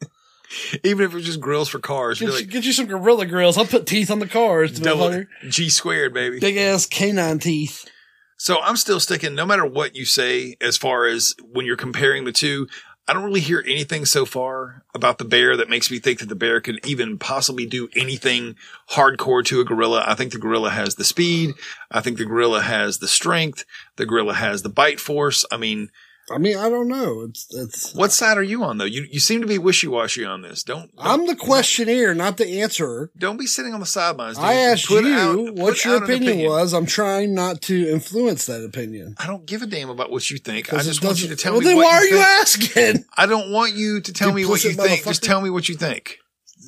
[0.85, 3.27] Even if it was just grills for cars, Get, you're like get you some gorilla
[3.27, 3.59] grills.
[3.59, 4.79] I'll put teeth on the cars.
[4.81, 5.25] double.
[5.49, 6.41] G squared, baby.
[6.41, 7.89] Big ass canine teeth.
[8.37, 12.25] So I'm still sticking, no matter what you say, as far as when you're comparing
[12.25, 12.67] the two,
[13.07, 16.29] I don't really hear anything so far about the bear that makes me think that
[16.29, 18.57] the bear could even possibly do anything
[18.93, 20.03] hardcore to a gorilla.
[20.07, 21.55] I think the gorilla has the speed.
[21.91, 23.67] I think the gorilla has the strength.
[23.97, 25.45] The gorilla has the bite force.
[25.53, 25.91] I mean,
[26.31, 27.21] I mean, I don't know.
[27.23, 27.95] It's it's.
[27.95, 28.85] what side are you on though?
[28.85, 30.63] You you seem to be wishy washy on this.
[30.63, 33.11] Don't, don't I'm the questionnaire, not the answerer.
[33.19, 34.37] don't be sitting on the sidelines.
[34.37, 34.47] dude.
[34.47, 36.73] I asked Put you out- what your an opinion, was.
[36.73, 39.17] I'm trying not to influence that opinion.
[39.19, 40.73] I don't give a damn about what you think.
[40.73, 41.67] I just want you to tell well, me.
[41.67, 42.27] then why are you think.
[42.27, 43.05] asking?
[43.19, 45.05] I don't want you to tell me what you think.
[45.05, 46.19] Just tell me what you think.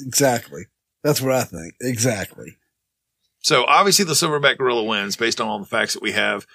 [0.04, 0.64] Exactly.
[1.02, 1.74] That's what I think.
[1.80, 2.56] Exactly.
[3.40, 6.46] So obviously the silverback gorilla wins based on all the facts that we have.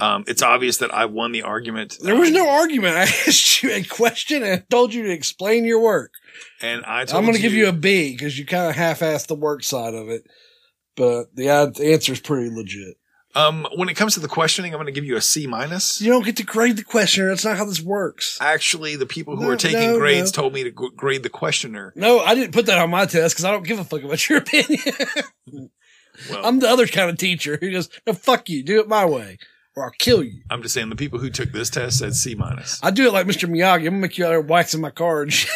[0.00, 1.98] Um, it's obvious that I won the argument.
[2.02, 2.96] There was no argument.
[2.96, 6.12] I asked you a question and I told you to explain your work.
[6.62, 9.26] and I told I'm going to give you a B because you kind of half-assed
[9.26, 10.22] the work side of it,
[10.96, 12.96] but the answer is pretty legit.
[13.32, 16.00] Um, when it comes to the questioning, I'm going to give you a C minus.
[16.00, 17.28] You don't get to grade the questioner.
[17.28, 18.36] That's not how this works.
[18.40, 20.42] Actually, the people who No, are taking no, grades no.
[20.42, 21.92] told me to g- grade the questioner.
[21.94, 24.28] No, I didn't put that on my test because I don't give a fuck about
[24.28, 24.82] your opinion.
[26.28, 28.64] Well, I'm the other kind of teacher who goes, no, fuck you.
[28.64, 29.38] Do it my way
[29.76, 30.42] or I'll kill you.
[30.50, 32.80] I'm just saying the people who took this test said C minus.
[32.82, 33.48] I do it like Mr.
[33.48, 33.86] Miyagi.
[33.86, 35.46] I'm to make you out there waxing my cards.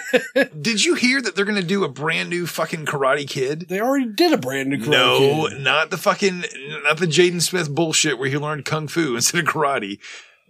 [0.60, 3.66] Did you hear that they're going to do a brand new fucking Karate Kid?
[3.68, 5.52] They already did a brand new Karate No, Kid.
[5.52, 6.44] No, not the fucking,
[6.84, 9.98] not the Jaden Smith bullshit where he learned kung fu instead of karate.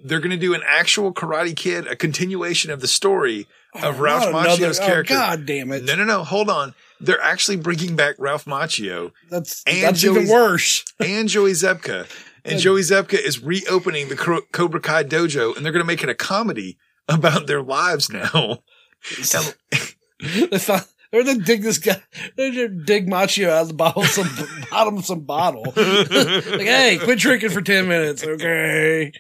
[0.03, 4.01] They're going to do an actual Karate Kid, a continuation of the story oh, of
[4.01, 5.15] Ralph Oh, Not another- Macchio's oh, character.
[5.15, 5.85] God damn it.
[5.85, 6.25] No, no, no.
[6.25, 6.75] Hold on.
[7.01, 10.85] They're actually bringing back Ralph Macchio That's, And that's even worse.
[11.01, 12.07] and Joey Zabka.
[12.45, 14.17] And Joey Zabka is reopening the
[14.53, 16.77] Cobra Kai dojo and they're going to make it a comedy
[17.09, 18.63] about their lives now.
[19.19, 22.03] they found, they're gonna dig this guy.
[22.37, 24.29] They're gonna dig Macchio out of the bottle, of some
[24.71, 25.63] bottom of some bottle.
[25.77, 29.13] like, hey, quit drinking for ten minutes, okay?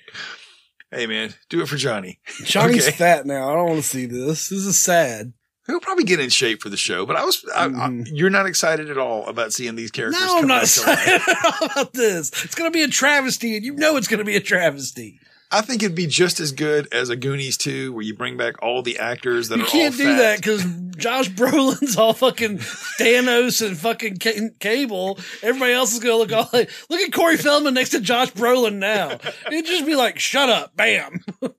[0.91, 2.19] hey man, do it for Johnny.
[2.45, 2.97] Johnny's Okay.
[2.97, 3.49] fat now.
[3.51, 4.49] I don't want to see this.
[4.49, 5.33] This is sad.
[5.67, 8.07] He'll probably get in shape for the show, but I was, I, I, mm.
[8.13, 10.21] you're not excited at all about seeing these characters.
[10.21, 12.31] No, I'm not back excited at all about this.
[12.45, 15.21] It's gonna be a travesty, and you know it's gonna be a travesty.
[15.51, 18.61] I think it'd be just as good as a Goonies 2 where you bring back
[18.61, 20.17] all the actors that You are can't do fat.
[20.17, 20.65] that because
[20.97, 25.19] Josh Brolin's all fucking Thanos and fucking Ca- Cable.
[25.43, 28.77] Everybody else is gonna look all like, look at Corey Feldman next to Josh Brolin
[28.79, 29.19] now.
[29.47, 31.25] It'd just be like, shut up, bam.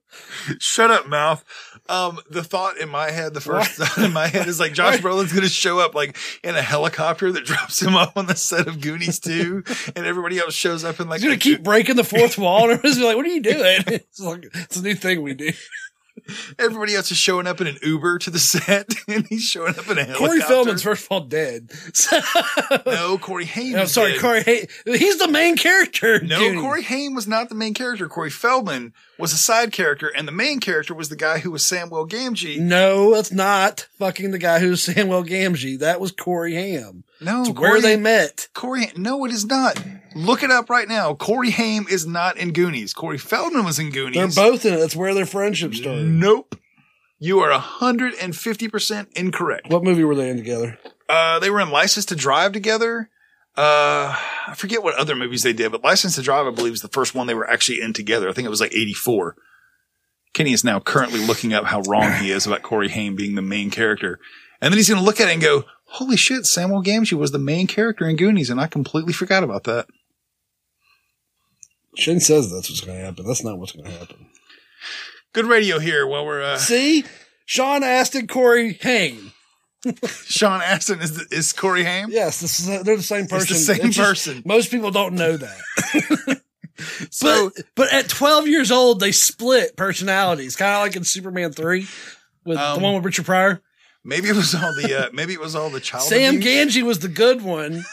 [0.60, 1.44] Shut up, mouth.
[1.88, 4.98] Um, the thought in my head, the first thought in my head is like Josh
[5.02, 8.36] Brolin's going to show up like in a helicopter that drops him off on the
[8.36, 9.63] set of Goonies 2
[9.95, 12.71] and everybody else shows up and like He's gonna keep breaking the fourth wall, and
[12.71, 15.34] everybody's gonna be like, "What are you doing?" It's like it's a new thing we
[15.34, 15.52] do.
[16.60, 19.88] everybody else is showing up in an Uber to the set and he's showing up
[19.89, 20.17] in a helicopter.
[20.28, 21.71] Corey Feldman's first of all dead.
[22.86, 23.75] No, Corey Haim.
[23.75, 24.21] I'm is sorry, dead.
[24.21, 24.43] Corey.
[24.43, 26.19] Hay- he's the main character.
[26.21, 26.62] No, Goonies.
[26.62, 28.08] Corey Haim was not the main character.
[28.08, 31.65] Corey Feldman was a side character, and the main character was the guy who was
[31.65, 32.60] Samuel Gamgee.
[32.60, 35.80] No, that's not fucking the guy who's Samuel Gamgee.
[35.80, 37.04] That was Corey Haim.
[37.21, 38.47] No, It's where they met.
[38.54, 39.82] Corey, no, it is not.
[40.15, 41.13] Look it up right now.
[41.13, 42.93] Corey Haim is not in Goonies.
[42.93, 44.36] Corey Feldman was in Goonies.
[44.36, 44.78] They're both in it.
[44.78, 46.06] That's where their friendship started.
[46.06, 46.60] Nope.
[47.19, 49.69] You are 150% incorrect.
[49.69, 50.78] What movie were they in together?
[51.08, 53.10] Uh, they were in License to Drive together.
[53.58, 54.13] Uh,
[54.47, 56.89] I forget what other movies they did, but License to Drive, I believe, is the
[56.89, 58.28] first one they were actually in together.
[58.28, 59.36] I think it was like 84.
[60.34, 63.41] Kenny is now currently looking up how wrong he is about Corey Haim being the
[63.41, 64.19] main character.
[64.60, 67.32] And then he's going to look at it and go, holy shit, Samuel Gamgee was
[67.32, 69.88] the main character in Goonies, and I completely forgot about that.
[71.98, 73.26] Shin says that's what's going to happen.
[73.26, 74.28] That's not what's going to happen.
[75.34, 77.06] Good radio here while we're, uh, See,
[77.45, 79.32] Sean Astin, Corey Haim.
[80.26, 82.10] Sean Astin is, the, is Corey Haim?
[82.10, 83.54] Yes, this is, they're the same person.
[83.54, 84.43] the same It's just- person.
[84.45, 86.41] most people don't know that.
[87.10, 91.54] So, but but at 12 years old, they split personalities, kind of like in Superman
[91.54, 91.88] 3
[92.45, 93.62] with Um, the one with Richard Pryor.
[94.06, 96.76] Maybe it was all the, uh, maybe it was all the child Sam abuse.
[96.76, 97.84] Gamgee was the good one,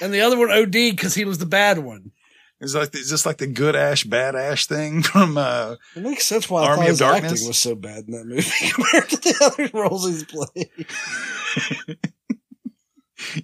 [0.00, 2.12] and the other one OD because he was the bad one.
[2.60, 6.24] It's like, it's just like the good ash, bad ash thing from, uh, It makes
[6.24, 7.32] sense why I Army thought of his Darkness?
[7.32, 11.98] acting was so bad in that movie compared to the other roles he's played.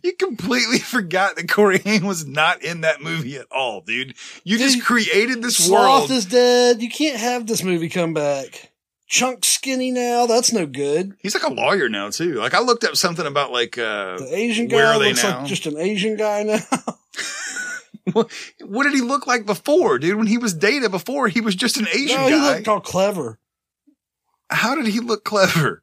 [0.05, 4.15] You completely forgot that Corey Haim was not in that movie at all, dude.
[4.45, 6.11] You just created this Sloth world.
[6.13, 6.81] is dead.
[6.81, 8.71] You can't have this movie come back.
[9.07, 10.27] Chunk skinny now.
[10.27, 11.13] That's no good.
[11.21, 12.35] He's like a lawyer now too.
[12.35, 15.23] Like I looked up something about like uh The Asian where guy are they looks
[15.23, 15.39] now?
[15.41, 16.59] like just an Asian guy now.
[18.13, 20.17] what did he look like before, dude?
[20.17, 22.55] When he was Data before, he was just an Asian no, he guy.
[22.57, 23.39] looked all clever.
[24.51, 25.83] How did he look clever?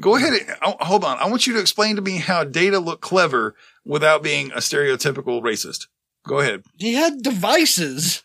[0.00, 0.32] Go ahead.
[0.32, 1.18] And, oh, hold on.
[1.18, 5.40] I want you to explain to me how Data looked clever without being a stereotypical
[5.42, 5.86] racist.
[6.26, 6.62] Go ahead.
[6.78, 8.22] He had devices.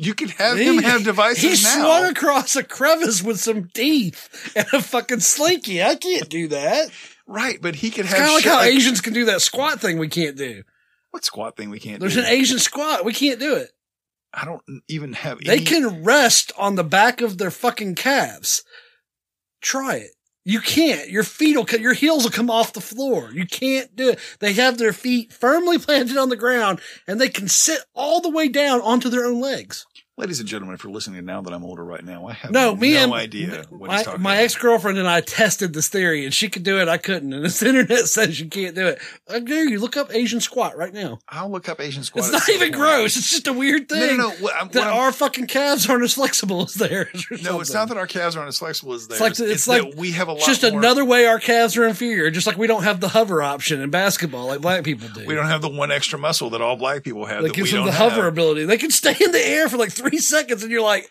[0.00, 1.82] You could have He- him have devices He now.
[1.82, 5.82] swung across a crevice with some teeth and a fucking slinky.
[5.82, 6.90] I can't do that.
[7.26, 9.42] right, but he could It's have kind of like how like- Asians can do that
[9.42, 10.62] squat thing we can't do.
[11.10, 12.04] What squat thing we can't do?
[12.08, 12.20] There's do?
[12.20, 13.04] an Asian squat.
[13.04, 13.72] We can't do it.
[14.32, 18.62] I don't even have They any- can rest on the back of their fucking calves.
[19.60, 20.10] Try it.
[20.48, 21.10] You can't.
[21.10, 23.30] Your feet will, your heels will come off the floor.
[23.34, 24.18] You can't do it.
[24.38, 28.30] They have their feet firmly planted on the ground and they can sit all the
[28.30, 29.84] way down onto their own legs.
[30.18, 32.74] Ladies and gentlemen, if you're listening now that I'm older right now, I have No,
[32.74, 34.20] no, and idea what my, he's talking about.
[34.20, 36.88] my ex girlfriend and I tested this theory, and she could do it.
[36.88, 38.98] I couldn't, and this internet says you can't do it.
[39.30, 41.20] Uh, I dare you look up Asian squat right now.
[41.28, 42.24] I'll look up Asian squat.
[42.24, 42.74] It's not even point.
[42.74, 43.16] gross.
[43.16, 44.16] It's just a weird thing.
[44.16, 44.34] no, no.
[44.40, 47.24] What, I'm- that I'm- our fucking calves aren't as flexible as theirs.
[47.44, 49.20] no, it's not that our calves aren't as flexible as theirs.
[49.20, 50.42] It's like it's, that like we have a lot.
[50.44, 52.28] Just more, another way our calves are inferior.
[52.32, 55.24] Just like we don't have the hover option in basketball like black people do.
[55.26, 57.42] We don't have the one extra muscle that all black people have.
[57.42, 58.32] that that gives them the hover have.
[58.32, 58.64] ability.
[58.64, 61.10] They can stay in the air for like three seconds, and you're like,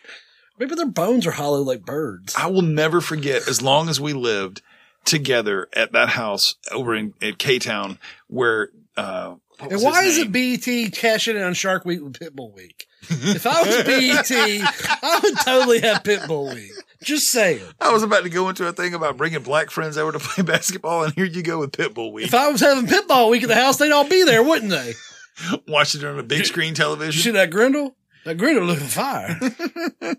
[0.58, 2.34] maybe their bones are hollow like birds.
[2.36, 4.62] I will never forget as long as we lived
[5.04, 8.70] together at that house over in at K Town where.
[8.96, 12.86] Uh, And why is it BET cashing in on Shark Week with Pitbull Week?
[13.10, 16.72] if I was BET, I would totally have Pitbull Week.
[17.02, 17.62] Just saying.
[17.80, 20.42] I was about to go into a thing about bringing black friends over to play
[20.52, 22.26] basketball, and here you go with Pitbull Week.
[22.26, 24.94] If I was having Pitbull Week at the house, they'd all be there, wouldn't they?
[25.68, 27.16] Watching it on a big screen television.
[27.16, 27.94] You see that brindle?
[28.24, 29.38] That brindle looking fire.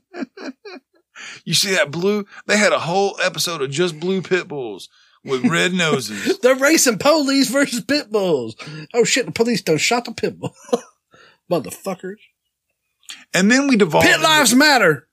[1.43, 2.25] You see that blue?
[2.47, 4.89] They had a whole episode of just blue pit bulls
[5.23, 6.39] with red noses.
[6.41, 8.55] They're racing police versus pit bulls.
[8.93, 10.55] Oh shit, the police done shot the pit bull.
[11.51, 12.17] Motherfuckers.
[13.33, 14.05] And then we devolved.
[14.05, 15.07] Pit into- lives matter.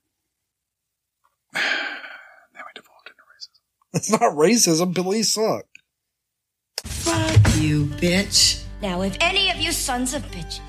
[1.53, 3.95] Then we devolved into racism.
[3.95, 4.95] It's not racism.
[4.95, 5.65] Police suck.
[6.85, 8.63] Fuck you, bitch.
[8.81, 10.66] Now, if any of you sons of bitches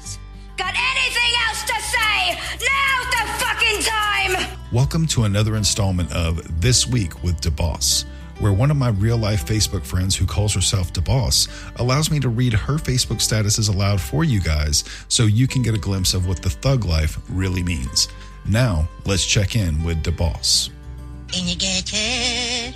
[0.58, 4.58] got anything else to say, now's the fucking time!
[4.72, 8.04] Welcome to another installment of This Week with DeBoss,
[8.40, 12.28] where one of my real life Facebook friends who calls herself DeBoss allows me to
[12.28, 16.26] read her Facebook statuses aloud for you guys so you can get a glimpse of
[16.26, 18.08] what the thug life really means.
[18.44, 20.70] Now, let's check in with the boss.
[21.38, 22.67] In the ghetto,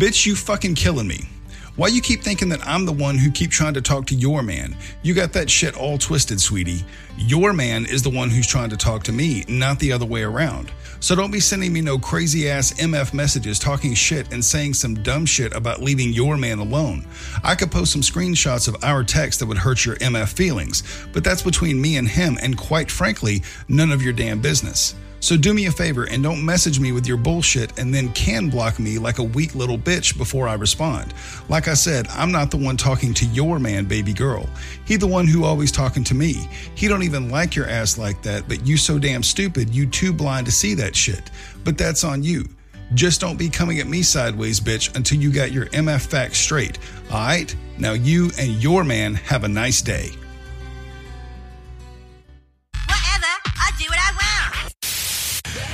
[0.00, 1.28] Bitch, you fucking killing me.
[1.76, 4.42] Why you keep thinking that I'm the one who keep trying to talk to your
[4.42, 4.74] man?
[5.02, 6.86] You got that shit all twisted, sweetie.
[7.18, 10.22] Your man is the one who's trying to talk to me, not the other way
[10.22, 10.72] around.
[11.00, 14.94] So don't be sending me no crazy ass MF messages talking shit and saying some
[15.02, 17.04] dumb shit about leaving your man alone.
[17.44, 20.82] I could post some screenshots of our text that would hurt your MF feelings,
[21.12, 24.94] but that's between me and him, and quite frankly, none of your damn business.
[25.20, 28.48] So do me a favor and don't message me with your bullshit and then can
[28.48, 31.12] block me like a weak little bitch before I respond.
[31.48, 34.48] Like I said, I'm not the one talking to your man, baby girl.
[34.86, 36.48] He the one who always talking to me.
[36.74, 40.12] He don't even like your ass like that, but you so damn stupid, you too
[40.12, 41.30] blind to see that shit.
[41.64, 42.48] But that's on you.
[42.94, 46.78] Just don't be coming at me sideways, bitch, until you got your MF facts straight.
[47.10, 47.54] Alright?
[47.78, 50.10] Now you and your man have a nice day.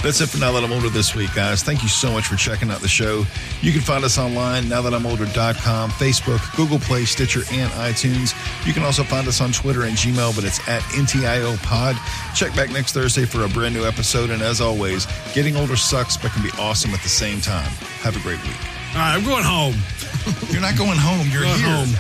[0.07, 1.65] That's it for Now That I'm Older this week, guys.
[1.65, 3.25] Thank you so much for checking out the show.
[3.61, 8.33] You can find us online, nowthatimolder.com, Facebook, Google Play, Stitcher, and iTunes.
[8.65, 11.97] You can also find us on Twitter and Gmail, but it's at NTIO Pod.
[12.37, 14.31] Check back next Thursday for a brand new episode.
[14.31, 17.69] And as always, getting older sucks, but can be awesome at the same time.
[18.07, 18.55] Have a great week.
[18.95, 19.75] All right, I'm going home.
[20.53, 21.27] You're not going home.
[21.33, 21.67] You're Going here.
[21.67, 21.91] home.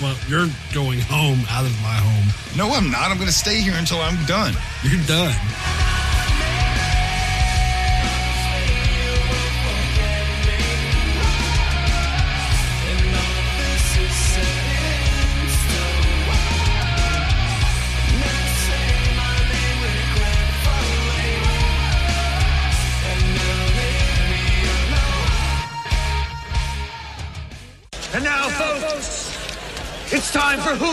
[0.00, 2.56] Well, you're going home out of my home.
[2.56, 3.10] No, I'm not.
[3.12, 4.54] I'm going to stay here until I'm done.
[4.82, 5.36] You're done.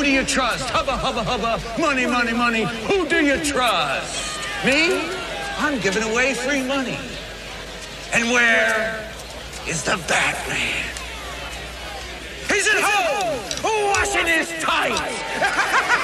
[0.10, 0.68] Do You Trust?
[0.72, 2.64] Hubba, hubba, hubba, money, money, money.
[2.88, 4.40] Who do you trust?
[4.66, 5.08] Me?
[5.60, 6.98] I'm giving away free money.
[8.12, 9.08] And where
[9.68, 10.84] is the Batman?
[12.48, 13.38] He's at home,
[13.94, 15.96] washing his tights.